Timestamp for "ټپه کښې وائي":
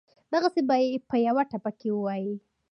1.49-2.31